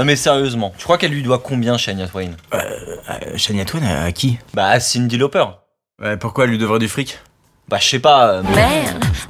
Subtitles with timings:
[0.00, 2.30] Non mais sérieusement, tu crois qu'elle lui doit combien Shania Twain?
[2.54, 2.60] Euh,
[3.36, 4.38] Shania Twain, à, à qui?
[4.54, 5.44] Bah à Cindy Lauper.
[6.02, 7.18] Ouais, Pourquoi elle lui devrait du fric?
[7.68, 8.28] Bah je sais pas.
[8.36, 8.42] euh,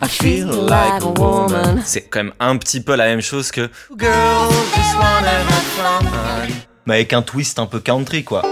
[0.07, 1.81] feel like a woman.
[1.85, 6.07] C'est quand même un petit peu la même chose que Girl, just wanna have fun.
[6.87, 8.43] Mais avec un twist un peu country quoi.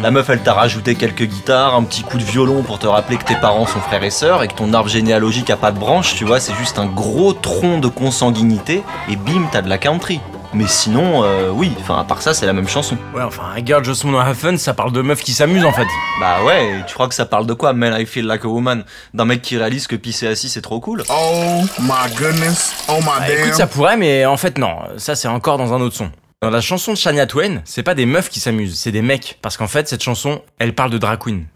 [0.00, 3.18] La meuf elle t'a rajouté quelques guitares, un petit coup de violon pour te rappeler
[3.18, 5.78] que tes parents sont frères et sœurs et que ton arbre généalogique a pas de
[5.78, 9.76] branche, tu vois, c'est juste un gros tronc de consanguinité et bim t'as de la
[9.76, 10.20] country.
[10.54, 12.96] Mais sinon, euh, oui, enfin à part ça c'est la même chanson.
[13.14, 15.72] Ouais, enfin, un Girl Just Wanna Have Fun, ça parle de meufs qui s'amusent en
[15.72, 15.86] fait.
[16.20, 18.84] Bah ouais, tu crois que ça parle de quoi Man I Feel Like a Woman?
[19.12, 22.72] D'un mec qui réalise que pisser assis c'est trop cool Oh my goodness.
[22.88, 24.76] Oh my Bah, écoute, ça pourrait, mais en fait, non.
[24.96, 26.10] Ça, c'est encore dans un autre son.
[26.40, 29.38] Dans la chanson de Shania Twain, c'est pas des meufs qui s'amusent, c'est des mecs.
[29.42, 31.46] Parce qu'en fait, cette chanson, elle parle de drag queen.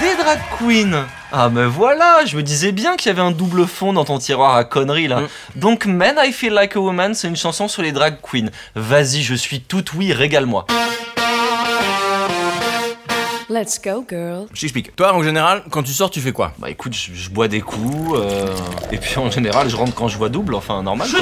[0.00, 3.66] Des drag queens Ah mais voilà, je me disais bien qu'il y avait un double
[3.66, 5.20] fond dans ton tiroir à conneries là.
[5.20, 5.28] Mm.
[5.56, 8.50] Donc Man I Feel Like a Woman, c'est une chanson sur les drag queens.
[8.74, 10.66] Vas-y, je suis toute oui, régale-moi.
[13.52, 14.46] Let's go, girl.
[14.54, 14.96] Je t'explique.
[14.96, 16.52] Toi, en général, quand tu sors, tu fais quoi?
[16.58, 18.46] Bah écoute, je, je bois des coups, euh,
[18.90, 21.06] et puis en général, je rentre quand je vois double, enfin normal.
[21.10, 21.20] quoi.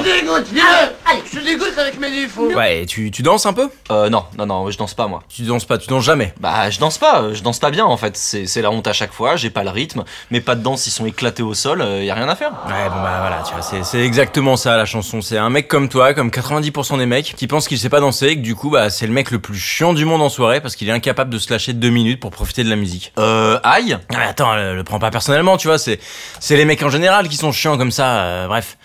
[2.56, 3.68] Ouais, et tu, tu danses un peu?
[3.90, 5.22] Euh, non, non, non, je danse pas moi.
[5.28, 6.32] Tu danses pas, tu danses jamais?
[6.38, 8.86] Bah je danse pas, euh, je danse pas bien en fait, c'est c'est la honte
[8.86, 11.54] à chaque fois, j'ai pas le rythme, mes pas de danse ils sont éclatés au
[11.54, 12.50] sol, euh, y a rien à faire.
[12.66, 15.20] Ouais, bon bah voilà, tu vois, c'est, c'est exactement ça la chanson.
[15.20, 18.28] C'est un mec comme toi, comme 90% des mecs, qui pense qu'il sait pas danser
[18.28, 20.60] et que du coup, bah c'est le mec le plus chiant du monde en soirée
[20.60, 23.12] parce qu'il est incapable de se lâcher deux minutes pour profiter de la musique.
[23.18, 25.98] Euh, aïe Ah, mais attends, le, le prends pas personnellement, tu vois, c'est,
[26.38, 28.76] c'est les mecs en général qui sont chiants comme ça, euh, bref.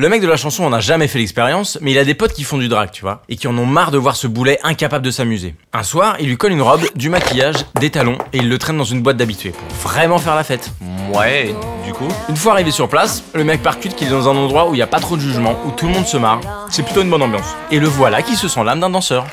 [0.00, 2.32] Le mec de la chanson en a jamais fait l'expérience, mais il a des potes
[2.32, 4.60] qui font du drag, tu vois, et qui en ont marre de voir ce boulet
[4.62, 5.56] incapable de s'amuser.
[5.72, 8.78] Un soir, il lui colle une robe, du maquillage, des talons, et il le traîne
[8.78, 10.70] dans une boîte d'habitués pour vraiment faire la fête.
[11.12, 11.52] Ouais,
[11.84, 14.68] du coup Une fois arrivé sur place, le mec percute qu'il est dans un endroit
[14.68, 16.42] où il y a pas trop de jugement, où tout le monde se marre.
[16.70, 17.56] C'est plutôt une bonne ambiance.
[17.72, 19.26] Et le voilà qui se sent l'âme d'un danseur.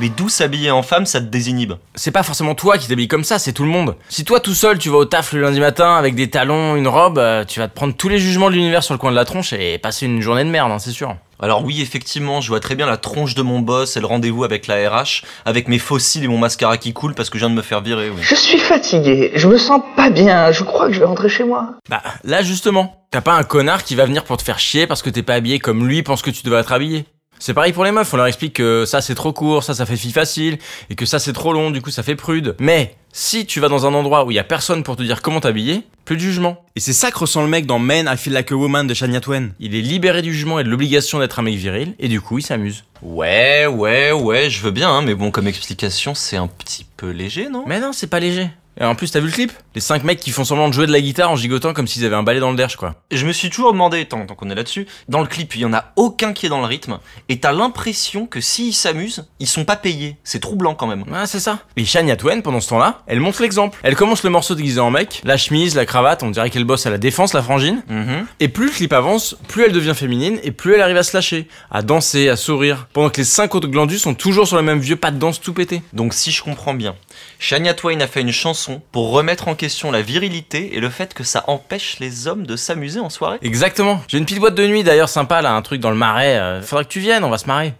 [0.00, 3.24] Mais d'où s'habiller en femme, ça te désinhibe C'est pas forcément toi qui t'habilles comme
[3.24, 3.96] ça, c'est tout le monde.
[4.08, 6.88] Si toi tout seul tu vas au taf le lundi matin avec des talons, une
[6.88, 9.16] robe, euh, tu vas te prendre tous les jugements de l'univers sur le coin de
[9.16, 11.16] la tronche et passer une journée de merde, hein, c'est sûr.
[11.40, 14.42] Alors oui, effectivement, je vois très bien la tronche de mon boss et le rendez-vous
[14.42, 17.50] avec la RH, avec mes fossiles et mon mascara qui coule parce que je viens
[17.50, 18.20] de me faire virer, oui.
[18.22, 21.44] Je suis fatigué, je me sens pas bien, je crois que je vais rentrer chez
[21.44, 21.74] moi.
[21.88, 25.00] Bah là justement, t'as pas un connard qui va venir pour te faire chier parce
[25.02, 27.04] que t'es pas habillé comme lui pense que tu devrais être habillé.
[27.38, 29.86] C'est pareil pour les meufs, on leur explique que ça c'est trop court, ça ça
[29.86, 30.58] fait fille facile,
[30.90, 32.56] et que ça c'est trop long, du coup ça fait prude.
[32.58, 35.22] Mais si tu vas dans un endroit où il y a personne pour te dire
[35.22, 36.64] comment t'habiller, plus de jugement.
[36.74, 38.94] Et c'est ça que ressent le mec dans Men I Feel Like a Woman de
[38.94, 39.50] Shania Twain.
[39.60, 42.38] Il est libéré du jugement et de l'obligation d'être un mec viril, et du coup
[42.38, 42.84] il s'amuse.
[43.02, 47.10] Ouais, ouais, ouais, je veux bien, hein, mais bon, comme explication, c'est un petit peu
[47.10, 47.64] léger, non?
[47.66, 48.50] Mais non, c'est pas léger.
[48.80, 49.52] Et en plus, t'as vu le clip?
[49.74, 52.04] Les cinq mecs qui font semblant de jouer de la guitare en gigotant comme s'ils
[52.04, 52.94] avaient un balai dans le derche, quoi.
[53.10, 55.64] Je me suis toujours demandé, tant, tant qu'on est là-dessus, dans le clip, il y
[55.64, 59.46] en a aucun qui est dans le rythme, et t'as l'impression que s'ils s'amusent, ils
[59.46, 60.16] sont pas payés.
[60.22, 61.02] C'est troublant quand même.
[61.02, 61.60] Ouais, c'est ça.
[61.76, 63.78] Et Shania Twain, pendant ce temps-là, elle montre l'exemple.
[63.82, 66.86] Elle commence le morceau déguisé en mec, la chemise, la cravate, on dirait qu'elle bosse
[66.86, 67.82] à la défense, la frangine.
[67.88, 68.26] Mhm.
[68.40, 71.16] Et plus le clip avance, plus elle devient féminine et plus elle arrive à se
[71.16, 74.62] lâcher, à danser, à sourire, pendant que les cinq autres glandus sont toujours sur le
[74.62, 75.82] même vieux pas de danse tout pété.
[75.92, 76.94] Donc si je comprends bien,
[77.38, 81.14] Shania Twain a fait une chanson pour remettre en question la virilité et le fait
[81.14, 83.38] que ça empêche les hommes de s'amuser en soirée.
[83.42, 84.00] Exactement.
[84.08, 86.36] J'ai une petite boîte de nuit d'ailleurs sympa là, un truc dans le marais.
[86.38, 87.74] euh, faudra que tu viennes, on va se marrer.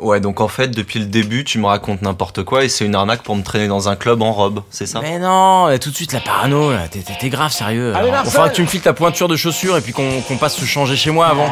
[0.00, 2.94] Ouais, donc en fait, depuis le début, tu me racontes n'importe quoi et c'est une
[2.94, 5.00] arnaque pour me traîner dans un club en robe, c'est ça?
[5.02, 7.90] Mais non, euh, tout de suite la parano là, t'es- t'es t'es grave sérieux.
[7.94, 10.22] Allez, Alors, Marcel faudra que tu me files ta pointure de chaussure et puis qu'on
[10.22, 11.50] qu'on passe se changer chez moi avant.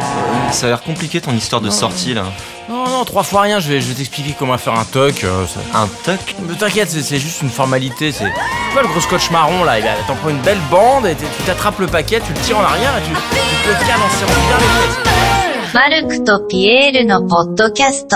[0.50, 2.25] Ça a l'air compliqué ton histoire de sortie là.
[2.71, 5.24] Non, non, trois fois rien, je vais, je vais t'expliquer comment faire un toc.
[5.24, 8.12] euh, ça- Un toc Mais t'inquiète, c'est c'est juste une formalité.
[8.12, 11.06] C'est, tu vois le gros scotch marron là, il a- t'en prends une belle bande
[11.06, 13.16] et t- tu t'attrapes le paquet, tu le tires en arrière et tu, tu
[13.64, 14.98] te le cales en serrant bien les fesses.
[15.74, 18.16] マルクとピエールのポッドキャスト